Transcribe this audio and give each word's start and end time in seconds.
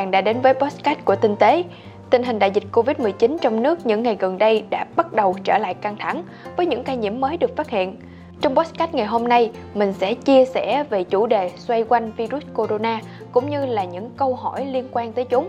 bạn 0.00 0.10
đã 0.10 0.20
đến 0.20 0.40
với 0.40 0.54
podcast 0.54 0.98
của 1.04 1.16
Tinh 1.16 1.36
tế. 1.36 1.64
Tình 2.10 2.22
hình 2.22 2.38
đại 2.38 2.50
dịch 2.50 2.64
Covid-19 2.72 3.38
trong 3.38 3.62
nước 3.62 3.86
những 3.86 4.02
ngày 4.02 4.16
gần 4.20 4.38
đây 4.38 4.64
đã 4.70 4.86
bắt 4.96 5.12
đầu 5.12 5.36
trở 5.44 5.58
lại 5.58 5.74
căng 5.74 5.96
thẳng 5.96 6.22
với 6.56 6.66
những 6.66 6.84
ca 6.84 6.94
nhiễm 6.94 7.20
mới 7.20 7.36
được 7.36 7.56
phát 7.56 7.70
hiện. 7.70 7.96
Trong 8.40 8.54
podcast 8.54 8.94
ngày 8.94 9.06
hôm 9.06 9.28
nay, 9.28 9.50
mình 9.74 9.92
sẽ 9.92 10.14
chia 10.14 10.44
sẻ 10.44 10.84
về 10.90 11.04
chủ 11.04 11.26
đề 11.26 11.50
xoay 11.56 11.84
quanh 11.88 12.12
virus 12.12 12.42
corona 12.54 13.00
cũng 13.32 13.50
như 13.50 13.66
là 13.66 13.84
những 13.84 14.10
câu 14.16 14.34
hỏi 14.34 14.66
liên 14.66 14.88
quan 14.92 15.12
tới 15.12 15.24
chúng. 15.24 15.48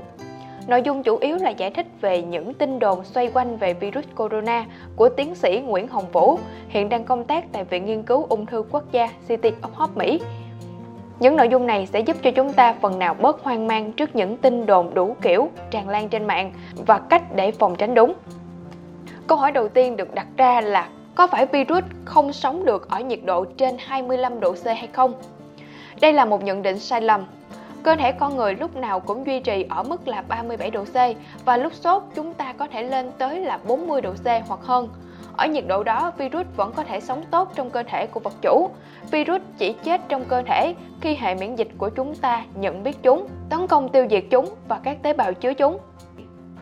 Nội 0.68 0.82
dung 0.82 1.04
chủ 1.04 1.18
yếu 1.18 1.38
là 1.38 1.50
giải 1.50 1.72
thích 1.72 1.88
về 2.02 2.22
những 2.22 2.54
tin 2.54 2.80
đồn 2.80 3.04
xoay 3.04 3.32
quanh 3.34 3.58
về 3.58 3.74
virus 3.74 4.06
corona 4.16 4.66
của 4.96 5.10
tiến 5.10 5.36
sĩ 5.36 5.62
Nguyễn 5.66 5.88
Hồng 5.88 6.12
Vũ, 6.12 6.40
hiện 6.70 6.90
đang 6.90 7.04
công 7.04 7.24
tác 7.24 7.46
tại 7.52 7.64
Viện 7.64 7.86
Nghiên 7.86 8.04
cứu 8.04 8.26
Ung 8.30 8.46
thư 8.46 8.64
Quốc 8.72 8.92
gia 8.92 9.08
City 9.28 9.50
of 9.50 9.70
Hope, 9.74 9.94
Mỹ. 9.96 10.20
Những 11.22 11.36
nội 11.36 11.50
dung 11.50 11.68
này 11.68 11.86
sẽ 11.86 12.00
giúp 12.00 12.18
cho 12.24 12.32
chúng 12.32 12.54
ta 12.54 12.76
phần 12.82 13.00
nào 13.00 13.14
bớt 13.14 13.44
hoang 13.44 13.68
mang 13.68 13.92
trước 13.92 14.16
những 14.16 14.38
tin 14.38 14.66
đồn 14.66 14.94
đủ 14.94 15.16
kiểu, 15.22 15.50
tràn 15.72 15.90
lan 15.90 16.10
trên 16.10 16.28
mạng 16.28 16.52
và 16.86 17.00
cách 17.00 17.36
để 17.36 17.52
phòng 17.52 17.76
tránh 17.76 17.94
đúng. 17.94 18.14
Câu 19.28 19.38
hỏi 19.38 19.52
đầu 19.52 19.70
tiên 19.70 19.98
được 19.98 20.14
đặt 20.14 20.28
ra 20.38 20.62
là 20.62 20.90
có 21.16 21.28
phải 21.28 21.46
virus 21.46 21.84
không 22.06 22.34
sống 22.34 22.66
được 22.66 22.90
ở 22.90 23.00
nhiệt 23.00 23.20
độ 23.26 23.46
trên 23.46 23.76
25 23.80 24.40
độ 24.40 24.54
C 24.54 24.66
hay 24.66 24.88
không? 24.94 25.14
Đây 26.02 26.14
là 26.14 26.26
một 26.26 26.44
nhận 26.44 26.62
định 26.62 26.80
sai 26.80 27.02
lầm. 27.02 27.26
Cơ 27.84 27.96
thể 27.96 28.12
con 28.12 28.38
người 28.38 28.56
lúc 28.56 28.76
nào 28.76 29.00
cũng 29.00 29.26
duy 29.26 29.40
trì 29.40 29.66
ở 29.70 29.84
mức 29.84 30.08
là 30.08 30.24
37 30.28 30.72
độ 30.72 30.84
C 30.84 30.96
và 31.46 31.58
lúc 31.58 31.74
sốt 31.74 32.04
chúng 32.16 32.34
ta 32.34 32.54
có 32.54 32.68
thể 32.68 32.84
lên 32.84 33.12
tới 33.18 33.40
là 33.40 33.60
40 33.68 34.02
độ 34.02 34.14
C 34.14 34.28
hoặc 34.48 34.60
hơn. 34.64 34.90
Ở 35.42 35.48
nhiệt 35.48 35.64
độ 35.68 35.84
đó, 35.84 36.12
virus 36.18 36.46
vẫn 36.56 36.72
có 36.76 36.84
thể 36.84 37.00
sống 37.00 37.24
tốt 37.32 37.52
trong 37.56 37.70
cơ 37.70 37.84
thể 37.84 38.08
của 38.08 38.20
vật 38.20 38.34
chủ. 38.42 38.70
Virus 39.12 39.42
chỉ 39.58 39.74
chết 39.84 40.02
trong 40.10 40.26
cơ 40.26 40.42
thể 40.42 40.76
khi 41.02 41.16
hệ 41.16 41.36
miễn 41.36 41.56
dịch 41.56 41.68
của 41.78 41.90
chúng 41.90 42.16
ta 42.16 42.46
nhận 42.56 42.84
biết 42.84 42.98
chúng, 43.04 43.28
tấn 43.50 43.68
công 43.68 43.90
tiêu 43.90 44.08
diệt 44.10 44.24
chúng 44.30 44.46
và 44.68 44.80
các 44.84 44.98
tế 45.04 45.14
bào 45.14 45.34
chứa 45.34 45.54
chúng. 45.54 45.78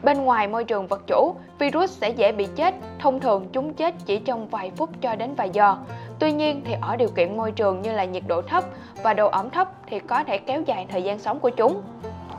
Bên 0.03 0.25
ngoài 0.25 0.47
môi 0.47 0.63
trường 0.63 0.88
vật 0.88 1.02
chủ, 1.07 1.35
virus 1.59 1.91
sẽ 1.91 2.09
dễ 2.09 2.31
bị 2.31 2.47
chết, 2.55 2.75
thông 3.00 3.19
thường 3.19 3.47
chúng 3.52 3.73
chết 3.73 3.94
chỉ 4.05 4.19
trong 4.19 4.47
vài 4.47 4.72
phút 4.75 4.89
cho 5.02 5.16
đến 5.16 5.35
vài 5.35 5.50
giờ. 5.53 5.75
Tuy 6.19 6.31
nhiên 6.31 6.61
thì 6.66 6.75
ở 6.81 6.95
điều 6.95 7.09
kiện 7.09 7.38
môi 7.38 7.52
trường 7.52 7.81
như 7.81 7.91
là 7.91 8.05
nhiệt 8.05 8.23
độ 8.27 8.41
thấp 8.41 8.63
và 9.03 9.13
độ 9.13 9.27
ẩm 9.27 9.50
thấp 9.50 9.67
thì 9.88 10.00
có 10.00 10.23
thể 10.23 10.38
kéo 10.38 10.61
dài 10.66 10.85
thời 10.89 11.03
gian 11.03 11.19
sống 11.19 11.39
của 11.39 11.50
chúng. 11.50 11.81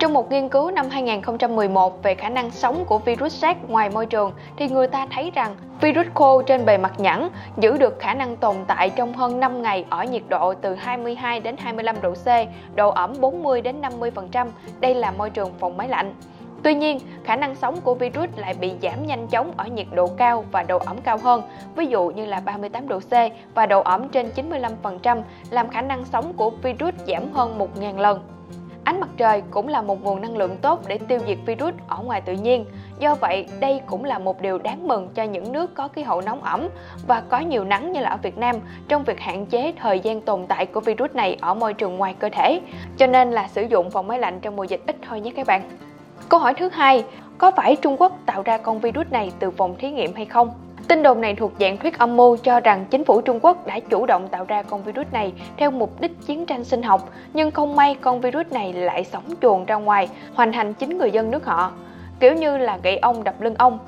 Trong 0.00 0.12
một 0.12 0.30
nghiên 0.30 0.48
cứu 0.48 0.70
năm 0.70 0.88
2011 0.90 2.02
về 2.02 2.14
khả 2.14 2.28
năng 2.28 2.50
sống 2.50 2.84
của 2.84 2.98
virus 2.98 3.32
SARS 3.32 3.58
ngoài 3.68 3.90
môi 3.90 4.06
trường 4.06 4.32
thì 4.56 4.68
người 4.68 4.86
ta 4.86 5.06
thấy 5.10 5.30
rằng 5.34 5.56
virus 5.80 6.06
khô 6.14 6.42
trên 6.42 6.64
bề 6.64 6.78
mặt 6.78 6.92
nhẵn 6.98 7.28
giữ 7.56 7.76
được 7.76 7.98
khả 7.98 8.14
năng 8.14 8.36
tồn 8.36 8.56
tại 8.66 8.90
trong 8.90 9.12
hơn 9.12 9.40
5 9.40 9.62
ngày 9.62 9.84
ở 9.90 10.04
nhiệt 10.04 10.22
độ 10.28 10.54
từ 10.54 10.74
22 10.74 11.40
đến 11.40 11.56
25 11.58 11.96
độ 12.02 12.14
C, 12.14 12.26
độ 12.74 12.90
ẩm 12.90 13.12
40 13.20 13.60
đến 13.60 13.80
50%. 13.80 14.46
Đây 14.80 14.94
là 14.94 15.10
môi 15.10 15.30
trường 15.30 15.50
phòng 15.58 15.76
máy 15.76 15.88
lạnh. 15.88 16.14
Tuy 16.62 16.74
nhiên, 16.74 16.98
khả 17.24 17.36
năng 17.36 17.54
sống 17.54 17.80
của 17.80 17.94
virus 17.94 18.28
lại 18.36 18.54
bị 18.60 18.72
giảm 18.82 19.06
nhanh 19.06 19.26
chóng 19.26 19.52
ở 19.56 19.66
nhiệt 19.66 19.86
độ 19.94 20.06
cao 20.06 20.44
và 20.52 20.62
độ 20.62 20.78
ẩm 20.78 20.96
cao 21.04 21.18
hơn, 21.22 21.42
ví 21.76 21.86
dụ 21.86 22.08
như 22.08 22.26
là 22.26 22.40
38 22.40 22.88
độ 22.88 23.00
C 23.00 23.12
và 23.54 23.66
độ 23.66 23.80
ẩm 23.80 24.08
trên 24.08 24.30
95%, 24.36 25.22
làm 25.50 25.68
khả 25.68 25.82
năng 25.82 26.04
sống 26.04 26.32
của 26.36 26.50
virus 26.50 26.94
giảm 27.06 27.32
hơn 27.32 27.58
1.000 27.58 27.98
lần. 27.98 28.29
Ánh 28.90 29.00
mặt 29.00 29.08
trời 29.16 29.42
cũng 29.50 29.68
là 29.68 29.82
một 29.82 30.02
nguồn 30.02 30.20
năng 30.20 30.36
lượng 30.36 30.56
tốt 30.62 30.80
để 30.86 30.98
tiêu 30.98 31.18
diệt 31.26 31.38
virus 31.46 31.74
ở 31.88 32.02
ngoài 32.02 32.20
tự 32.20 32.32
nhiên. 32.32 32.64
Do 32.98 33.14
vậy, 33.14 33.46
đây 33.60 33.80
cũng 33.86 34.04
là 34.04 34.18
một 34.18 34.40
điều 34.40 34.58
đáng 34.58 34.88
mừng 34.88 35.08
cho 35.14 35.22
những 35.22 35.52
nước 35.52 35.74
có 35.74 35.88
khí 35.88 36.02
hậu 36.02 36.20
nóng 36.20 36.42
ẩm 36.42 36.68
và 37.06 37.22
có 37.28 37.38
nhiều 37.38 37.64
nắng 37.64 37.92
như 37.92 38.00
là 38.00 38.10
ở 38.10 38.16
Việt 38.22 38.38
Nam 38.38 38.56
trong 38.88 39.04
việc 39.04 39.20
hạn 39.20 39.46
chế 39.46 39.72
thời 39.76 40.00
gian 40.00 40.20
tồn 40.20 40.46
tại 40.46 40.66
của 40.66 40.80
virus 40.80 41.10
này 41.14 41.36
ở 41.40 41.54
môi 41.54 41.74
trường 41.74 41.96
ngoài 41.96 42.14
cơ 42.18 42.28
thể. 42.32 42.60
Cho 42.96 43.06
nên 43.06 43.30
là 43.30 43.48
sử 43.48 43.62
dụng 43.62 43.90
phòng 43.90 44.06
máy 44.06 44.18
lạnh 44.18 44.40
trong 44.40 44.56
mùa 44.56 44.64
dịch 44.64 44.82
ít 44.86 44.96
thôi 45.08 45.20
nhé 45.20 45.30
các 45.36 45.46
bạn. 45.46 45.70
Câu 46.28 46.40
hỏi 46.40 46.54
thứ 46.54 46.68
hai, 46.68 47.04
có 47.38 47.50
phải 47.50 47.76
Trung 47.76 47.96
Quốc 47.98 48.12
tạo 48.26 48.42
ra 48.42 48.58
con 48.58 48.78
virus 48.78 49.06
này 49.10 49.32
từ 49.38 49.50
phòng 49.50 49.74
thí 49.78 49.90
nghiệm 49.90 50.14
hay 50.14 50.24
không? 50.26 50.50
Tin 50.90 51.02
đồn 51.02 51.20
này 51.20 51.34
thuộc 51.34 51.52
dạng 51.60 51.76
thuyết 51.76 51.98
âm 51.98 52.16
mưu 52.16 52.36
cho 52.36 52.60
rằng 52.60 52.84
chính 52.90 53.04
phủ 53.04 53.20
Trung 53.20 53.38
Quốc 53.42 53.66
đã 53.66 53.80
chủ 53.80 54.06
động 54.06 54.28
tạo 54.28 54.44
ra 54.48 54.62
con 54.62 54.82
virus 54.82 55.06
này 55.12 55.32
theo 55.56 55.70
mục 55.70 56.00
đích 56.00 56.12
chiến 56.26 56.46
tranh 56.46 56.64
sinh 56.64 56.82
học, 56.82 57.10
nhưng 57.34 57.50
không 57.50 57.76
may 57.76 57.94
con 58.00 58.20
virus 58.20 58.46
này 58.50 58.72
lại 58.72 59.04
sống 59.04 59.24
chuồn 59.42 59.64
ra 59.64 59.74
ngoài, 59.74 60.08
hoành 60.34 60.52
hành 60.52 60.74
chính 60.74 60.98
người 60.98 61.10
dân 61.10 61.30
nước 61.30 61.44
họ, 61.44 61.72
kiểu 62.20 62.34
như 62.34 62.56
là 62.56 62.78
gậy 62.82 62.96
ông 62.96 63.24
đập 63.24 63.40
lưng 63.40 63.54
ông. 63.58 63.78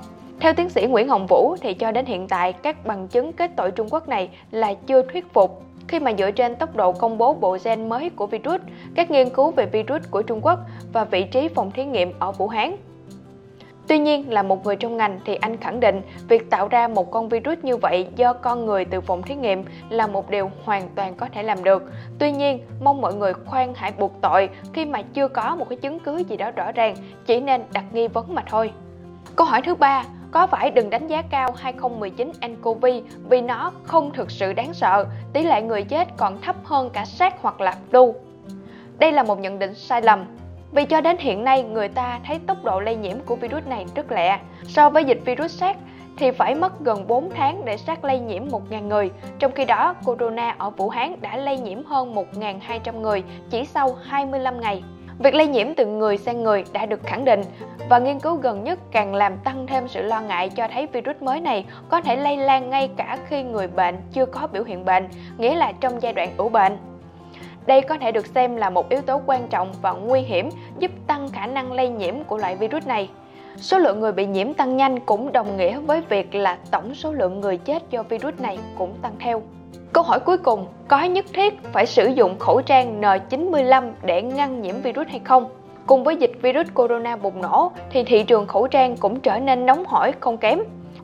Theo 0.40 0.52
tiến 0.54 0.68
sĩ 0.68 0.86
Nguyễn 0.86 1.08
Hồng 1.08 1.26
Vũ 1.28 1.56
thì 1.60 1.74
cho 1.74 1.92
đến 1.92 2.06
hiện 2.06 2.28
tại 2.28 2.52
các 2.52 2.86
bằng 2.86 3.08
chứng 3.08 3.32
kết 3.32 3.50
tội 3.56 3.70
Trung 3.70 3.88
Quốc 3.90 4.08
này 4.08 4.28
là 4.50 4.74
chưa 4.86 5.02
thuyết 5.02 5.32
phục 5.32 5.62
khi 5.88 6.00
mà 6.00 6.12
dựa 6.18 6.30
trên 6.30 6.56
tốc 6.56 6.76
độ 6.76 6.92
công 6.92 7.18
bố 7.18 7.34
bộ 7.34 7.58
gen 7.64 7.88
mới 7.88 8.10
của 8.10 8.26
virus, 8.26 8.60
các 8.94 9.10
nghiên 9.10 9.30
cứu 9.30 9.50
về 9.50 9.66
virus 9.66 10.02
của 10.10 10.22
Trung 10.22 10.40
Quốc 10.42 10.58
và 10.92 11.04
vị 11.04 11.22
trí 11.22 11.48
phòng 11.48 11.70
thí 11.70 11.84
nghiệm 11.84 12.12
ở 12.18 12.32
Vũ 12.32 12.48
Hán 12.48 12.76
Tuy 13.92 13.98
nhiên 13.98 14.32
là 14.32 14.42
một 14.42 14.64
người 14.64 14.76
trong 14.76 14.96
ngành 14.96 15.20
thì 15.24 15.34
anh 15.34 15.56
khẳng 15.56 15.80
định 15.80 16.02
việc 16.28 16.50
tạo 16.50 16.68
ra 16.68 16.88
một 16.88 17.10
con 17.10 17.28
virus 17.28 17.58
như 17.62 17.76
vậy 17.76 18.06
do 18.16 18.32
con 18.32 18.66
người 18.66 18.84
từ 18.84 19.00
phòng 19.00 19.22
thí 19.22 19.34
nghiệm 19.34 19.64
là 19.88 20.06
một 20.06 20.30
điều 20.30 20.50
hoàn 20.64 20.88
toàn 20.94 21.14
có 21.14 21.26
thể 21.32 21.42
làm 21.42 21.64
được. 21.64 21.82
Tuy 22.18 22.32
nhiên, 22.32 22.66
mong 22.80 23.00
mọi 23.00 23.14
người 23.14 23.32
khoan 23.32 23.72
hãy 23.76 23.92
buộc 23.98 24.12
tội 24.20 24.48
khi 24.72 24.84
mà 24.84 25.02
chưa 25.02 25.28
có 25.28 25.56
một 25.56 25.68
cái 25.68 25.76
chứng 25.76 25.98
cứ 25.98 26.16
gì 26.16 26.36
đó 26.36 26.50
rõ 26.50 26.72
ràng, 26.72 26.94
chỉ 27.26 27.40
nên 27.40 27.62
đặt 27.72 27.84
nghi 27.92 28.08
vấn 28.08 28.34
mà 28.34 28.42
thôi. 28.50 28.72
Câu 29.36 29.46
hỏi 29.46 29.62
thứ 29.64 29.74
ba, 29.74 30.04
có 30.30 30.46
phải 30.46 30.70
đừng 30.70 30.90
đánh 30.90 31.06
giá 31.06 31.22
cao 31.22 31.50
2019 31.56 32.32
nCoV 32.48 32.86
vì 33.28 33.40
nó 33.40 33.72
không 33.84 34.12
thực 34.12 34.30
sự 34.30 34.52
đáng 34.52 34.74
sợ, 34.74 35.06
tỷ 35.32 35.42
lệ 35.42 35.62
người 35.62 35.82
chết 35.82 36.08
còn 36.16 36.40
thấp 36.40 36.56
hơn 36.64 36.90
cả 36.90 37.04
SARS 37.04 37.36
hoặc 37.40 37.60
là 37.60 37.76
flu? 37.90 38.12
Đây 38.98 39.12
là 39.12 39.22
một 39.22 39.38
nhận 39.38 39.58
định 39.58 39.74
sai 39.74 40.02
lầm 40.02 40.24
vì 40.72 40.84
cho 40.84 41.00
đến 41.00 41.16
hiện 41.18 41.44
nay 41.44 41.62
người 41.62 41.88
ta 41.88 42.20
thấy 42.26 42.38
tốc 42.46 42.64
độ 42.64 42.80
lây 42.80 42.96
nhiễm 42.96 43.16
của 43.26 43.36
virus 43.36 43.66
này 43.66 43.86
rất 43.94 44.12
lẹ. 44.12 44.38
So 44.66 44.90
với 44.90 45.04
dịch 45.04 45.20
virus 45.24 45.58
SARS 45.58 45.78
thì 46.16 46.30
phải 46.30 46.54
mất 46.54 46.80
gần 46.80 47.06
4 47.06 47.30
tháng 47.30 47.64
để 47.64 47.76
SARS 47.76 48.04
lây 48.04 48.20
nhiễm 48.20 48.48
1.000 48.48 48.86
người, 48.88 49.10
trong 49.38 49.52
khi 49.52 49.64
đó 49.64 49.94
corona 50.04 50.54
ở 50.58 50.70
Vũ 50.70 50.88
Hán 50.88 51.20
đã 51.20 51.36
lây 51.36 51.58
nhiễm 51.58 51.84
hơn 51.84 52.14
1.200 52.14 53.00
người 53.00 53.22
chỉ 53.50 53.64
sau 53.64 53.96
25 54.02 54.60
ngày. 54.60 54.82
Việc 55.18 55.34
lây 55.34 55.46
nhiễm 55.46 55.74
từ 55.74 55.86
người 55.86 56.16
sang 56.16 56.42
người 56.42 56.64
đã 56.72 56.86
được 56.86 57.00
khẳng 57.04 57.24
định 57.24 57.42
và 57.88 57.98
nghiên 57.98 58.20
cứu 58.20 58.36
gần 58.36 58.64
nhất 58.64 58.78
càng 58.90 59.14
làm 59.14 59.36
tăng 59.44 59.66
thêm 59.66 59.88
sự 59.88 60.02
lo 60.02 60.20
ngại 60.20 60.48
cho 60.48 60.68
thấy 60.72 60.86
virus 60.86 61.16
mới 61.20 61.40
này 61.40 61.66
có 61.88 62.00
thể 62.00 62.16
lây 62.16 62.36
lan 62.36 62.70
ngay 62.70 62.90
cả 62.96 63.18
khi 63.28 63.42
người 63.42 63.66
bệnh 63.66 63.96
chưa 64.12 64.26
có 64.26 64.46
biểu 64.46 64.64
hiện 64.64 64.84
bệnh, 64.84 65.08
nghĩa 65.38 65.54
là 65.54 65.72
trong 65.80 66.02
giai 66.02 66.12
đoạn 66.12 66.30
ủ 66.36 66.48
bệnh. 66.48 66.91
Đây 67.66 67.82
có 67.82 67.98
thể 67.98 68.12
được 68.12 68.26
xem 68.26 68.56
là 68.56 68.70
một 68.70 68.88
yếu 68.88 69.00
tố 69.00 69.20
quan 69.26 69.48
trọng 69.48 69.72
và 69.82 69.92
nguy 69.92 70.20
hiểm 70.20 70.48
giúp 70.78 70.90
tăng 71.06 71.28
khả 71.28 71.46
năng 71.46 71.72
lây 71.72 71.88
nhiễm 71.88 72.14
của 72.24 72.38
loại 72.38 72.56
virus 72.56 72.86
này. 72.86 73.08
Số 73.56 73.78
lượng 73.78 74.00
người 74.00 74.12
bị 74.12 74.26
nhiễm 74.26 74.54
tăng 74.54 74.76
nhanh 74.76 75.00
cũng 75.00 75.32
đồng 75.32 75.56
nghĩa 75.56 75.78
với 75.78 76.00
việc 76.08 76.34
là 76.34 76.58
tổng 76.70 76.94
số 76.94 77.12
lượng 77.12 77.40
người 77.40 77.56
chết 77.56 77.90
do 77.90 78.02
virus 78.02 78.34
này 78.38 78.58
cũng 78.78 78.94
tăng 79.02 79.12
theo. 79.18 79.42
Câu 79.92 80.04
hỏi 80.04 80.20
cuối 80.20 80.38
cùng, 80.38 80.66
có 80.88 81.02
nhất 81.02 81.24
thiết 81.32 81.54
phải 81.72 81.86
sử 81.86 82.06
dụng 82.06 82.38
khẩu 82.38 82.62
trang 82.62 83.00
N95 83.00 83.90
để 84.02 84.22
ngăn 84.22 84.62
nhiễm 84.62 84.74
virus 84.80 85.06
hay 85.08 85.20
không? 85.24 85.48
Cùng 85.86 86.04
với 86.04 86.16
dịch 86.16 86.32
virus 86.42 86.66
corona 86.74 87.16
bùng 87.16 87.42
nổ 87.42 87.72
thì 87.90 88.04
thị 88.04 88.22
trường 88.22 88.46
khẩu 88.46 88.66
trang 88.66 88.96
cũng 88.96 89.20
trở 89.20 89.38
nên 89.38 89.66
nóng 89.66 89.84
hổi 89.84 90.12
không 90.20 90.38
kém 90.38 90.58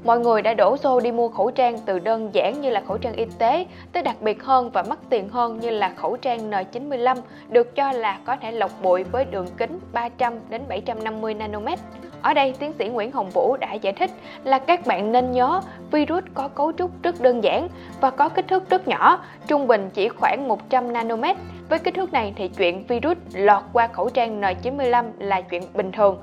mọi 0.05 0.21
người 0.21 0.43
đã 0.43 0.55
đổ 0.55 0.77
xô 0.77 1.01
đi 1.01 1.13
mua 1.13 1.29
khẩu 1.29 1.51
trang 1.51 1.79
từ 1.87 1.99
đơn 1.99 2.31
giản 2.33 2.61
như 2.61 2.71
là 2.71 2.83
khẩu 2.89 2.99
trang 2.99 3.13
y 3.13 3.25
tế 3.39 3.67
tới 3.93 4.03
đặc 4.03 4.17
biệt 4.21 4.43
hơn 4.43 4.71
và 4.71 4.83
mắc 4.83 4.99
tiền 5.11 5.29
hơn 5.29 5.61
như 5.61 5.71
là 5.71 5.93
khẩu 5.97 6.17
trang 6.17 6.51
N95 6.51 7.17
được 7.49 7.75
cho 7.75 7.93
là 7.93 8.19
có 8.25 8.37
thể 8.37 8.53
lọc 8.53 8.71
bụi 8.83 9.05
với 9.05 9.25
đường 9.25 9.47
kính 9.57 9.79
300 9.93 10.33
đến 10.49 10.63
750 10.69 11.35
nanomet. 11.35 11.79
Ở 12.23 12.35
đây, 12.35 12.55
tiến 12.59 12.73
sĩ 12.79 12.89
Nguyễn 12.89 13.13
Hồng 13.13 13.31
Vũ 13.31 13.57
đã 13.61 13.75
giải 13.75 13.93
thích 13.93 14.11
là 14.45 14.59
các 14.59 14.87
bạn 14.87 15.13
nên 15.13 15.33
nhớ 15.33 15.61
virus 15.91 16.25
có 16.35 16.49
cấu 16.49 16.73
trúc 16.73 16.91
rất 17.03 17.21
đơn 17.21 17.45
giản 17.45 17.69
và 18.01 18.11
có 18.11 18.29
kích 18.29 18.49
thước 18.49 18.71
rất 18.71 18.89
nhỏ, 18.89 19.25
trung 19.47 19.67
bình 19.67 19.91
chỉ 19.95 20.09
khoảng 20.09 20.49
100 20.49 20.93
nanomet. 20.93 21.37
Với 21.69 21.79
kích 21.79 21.95
thước 21.95 22.13
này 22.13 22.33
thì 22.37 22.49
chuyện 22.49 22.85
virus 22.89 23.17
lọt 23.33 23.63
qua 23.73 23.87
khẩu 23.87 24.11
trang 24.11 24.41
N95 24.41 25.05
là 25.19 25.41
chuyện 25.41 25.63
bình 25.75 25.93
thường. 25.93 26.19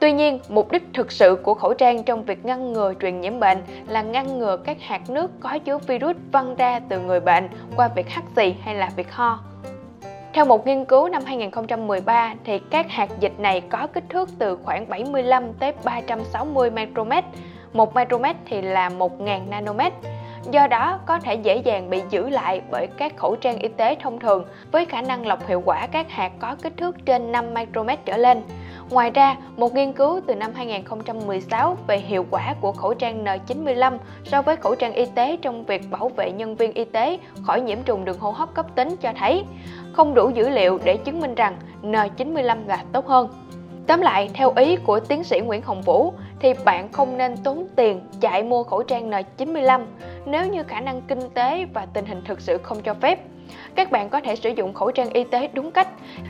Tuy 0.00 0.12
nhiên, 0.12 0.40
mục 0.48 0.72
đích 0.72 0.82
thực 0.94 1.12
sự 1.12 1.38
của 1.42 1.54
khẩu 1.54 1.74
trang 1.74 2.02
trong 2.02 2.24
việc 2.24 2.44
ngăn 2.44 2.72
ngừa 2.72 2.92
truyền 3.00 3.20
nhiễm 3.20 3.40
bệnh 3.40 3.58
là 3.88 4.02
ngăn 4.02 4.38
ngừa 4.38 4.56
các 4.56 4.76
hạt 4.80 5.10
nước 5.10 5.30
có 5.40 5.58
chứa 5.58 5.78
virus 5.78 6.16
văng 6.32 6.54
ra 6.54 6.80
từ 6.88 7.00
người 7.00 7.20
bệnh 7.20 7.48
qua 7.76 7.88
việc 7.88 8.08
hắt 8.08 8.24
xì 8.36 8.54
hay 8.62 8.74
là 8.74 8.90
việc 8.96 9.12
ho. 9.12 9.40
Theo 10.32 10.44
một 10.44 10.66
nghiên 10.66 10.84
cứu 10.84 11.08
năm 11.08 11.22
2013 11.26 12.34
thì 12.44 12.58
các 12.58 12.90
hạt 12.90 13.08
dịch 13.20 13.40
này 13.40 13.60
có 13.60 13.86
kích 13.86 14.04
thước 14.08 14.28
từ 14.38 14.58
khoảng 14.64 14.88
75 14.88 15.52
tới 15.52 15.72
360 15.84 16.70
micromet. 16.70 17.24
Một 17.72 17.94
micromet 17.94 18.36
thì 18.44 18.62
là 18.62 18.88
1000 18.88 19.50
nanomet. 19.50 19.92
Do 20.50 20.66
đó 20.66 21.00
có 21.06 21.18
thể 21.18 21.34
dễ 21.34 21.56
dàng 21.56 21.90
bị 21.90 22.02
giữ 22.10 22.28
lại 22.28 22.60
bởi 22.70 22.86
các 22.86 23.16
khẩu 23.16 23.36
trang 23.36 23.58
y 23.58 23.68
tế 23.68 23.94
thông 23.94 24.20
thường 24.20 24.44
với 24.72 24.86
khả 24.86 25.02
năng 25.02 25.26
lọc 25.26 25.46
hiệu 25.46 25.62
quả 25.64 25.86
các 25.86 26.10
hạt 26.10 26.32
có 26.38 26.56
kích 26.62 26.76
thước 26.76 27.06
trên 27.06 27.32
5 27.32 27.54
micromet 27.54 28.04
trở 28.04 28.16
lên. 28.16 28.42
Ngoài 28.90 29.10
ra, 29.10 29.36
một 29.56 29.74
nghiên 29.74 29.92
cứu 29.92 30.20
từ 30.26 30.34
năm 30.34 30.52
2016 30.54 31.76
về 31.86 31.98
hiệu 31.98 32.26
quả 32.30 32.54
của 32.60 32.72
khẩu 32.72 32.94
trang 32.94 33.24
N95 33.24 33.98
so 34.24 34.42
với 34.42 34.56
khẩu 34.56 34.74
trang 34.74 34.92
y 34.92 35.06
tế 35.14 35.36
trong 35.42 35.64
việc 35.64 35.90
bảo 35.90 36.08
vệ 36.08 36.32
nhân 36.32 36.56
viên 36.56 36.72
y 36.72 36.84
tế 36.84 37.18
khỏi 37.42 37.60
nhiễm 37.60 37.82
trùng 37.82 38.04
đường 38.04 38.18
hô 38.18 38.30
hấp 38.30 38.54
cấp 38.54 38.66
tính 38.74 38.96
cho 39.00 39.12
thấy 39.18 39.44
không 39.92 40.14
đủ 40.14 40.30
dữ 40.30 40.48
liệu 40.48 40.78
để 40.84 40.96
chứng 40.96 41.20
minh 41.20 41.34
rằng 41.34 41.56
N95 41.82 42.66
là 42.66 42.84
tốt 42.92 43.06
hơn. 43.06 43.28
Tóm 43.86 44.00
lại, 44.00 44.30
theo 44.34 44.52
ý 44.56 44.76
của 44.76 45.00
tiến 45.00 45.24
sĩ 45.24 45.40
Nguyễn 45.40 45.62
Hồng 45.62 45.82
Vũ 45.82 46.12
thì 46.40 46.54
bạn 46.64 46.92
không 46.92 47.18
nên 47.18 47.36
tốn 47.36 47.66
tiền 47.76 48.00
chạy 48.20 48.42
mua 48.42 48.62
khẩu 48.62 48.82
trang 48.82 49.10
N95 49.10 49.84
nếu 50.26 50.46
như 50.46 50.62
khả 50.62 50.80
năng 50.80 51.02
kinh 51.02 51.30
tế 51.34 51.66
và 51.74 51.86
tình 51.86 52.06
hình 52.06 52.22
thực 52.24 52.40
sự 52.40 52.58
không 52.58 52.82
cho 52.82 52.94
phép. 52.94 53.18
Các 53.74 53.90
bạn 53.90 54.08
có 54.08 54.20
thể 54.20 54.36
sử 54.36 54.50
dụng 54.50 54.74
khẩu 54.74 54.90
trang 54.90 55.10
y 55.10 55.24
tế 55.24 55.48
đúng 55.52 55.70
cách 55.70 55.88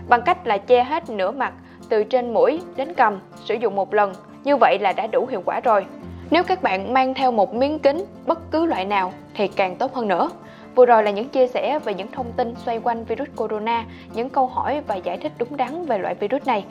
bằng 0.08 0.22
cách 0.22 0.46
là 0.46 0.58
che 0.58 0.84
hết 0.84 1.10
nửa 1.10 1.30
mặt 1.30 1.52
từ 1.88 2.04
trên 2.04 2.34
mũi 2.34 2.60
đến 2.76 2.94
cầm, 2.94 3.20
sử 3.44 3.54
dụng 3.54 3.74
một 3.74 3.94
lần. 3.94 4.12
Như 4.44 4.56
vậy 4.56 4.78
là 4.80 4.92
đã 4.92 5.06
đủ 5.06 5.26
hiệu 5.26 5.42
quả 5.44 5.60
rồi. 5.60 5.86
Nếu 6.30 6.44
các 6.44 6.62
bạn 6.62 6.94
mang 6.94 7.14
theo 7.14 7.32
một 7.32 7.54
miếng 7.54 7.78
kính 7.78 8.04
bất 8.26 8.50
cứ 8.50 8.66
loại 8.66 8.84
nào 8.84 9.12
thì 9.34 9.48
càng 9.48 9.76
tốt 9.76 9.94
hơn 9.94 10.08
nữa. 10.08 10.30
Vừa 10.74 10.86
rồi 10.86 11.02
là 11.02 11.10
những 11.10 11.28
chia 11.28 11.46
sẻ 11.46 11.78
về 11.78 11.94
những 11.94 12.10
thông 12.12 12.32
tin 12.36 12.54
xoay 12.64 12.80
quanh 12.80 13.04
virus 13.04 13.28
corona, 13.36 13.84
những 14.14 14.30
câu 14.30 14.46
hỏi 14.46 14.80
và 14.86 14.94
giải 14.94 15.18
thích 15.18 15.32
đúng 15.38 15.56
đắn 15.56 15.86
về 15.86 15.98
loại 15.98 16.14
virus 16.14 16.46
này. 16.46 16.64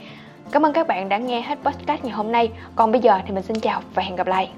Cảm 0.52 0.66
ơn 0.66 0.74
các 0.74 0.88
bạn 0.88 1.10
đã 1.10 1.18
nghe 1.18 1.42
hết 1.42 1.60
podcast 1.64 2.04
ngày 2.04 2.14
hôm 2.14 2.32
nay. 2.32 2.52
Còn 2.76 2.92
bây 2.92 3.02
giờ 3.02 3.20
thì 3.26 3.34
mình 3.34 3.44
xin 3.44 3.60
chào 3.60 3.82
và 3.94 4.04
hẹn 4.04 4.16
gặp 4.16 4.28
lại. 4.28 4.50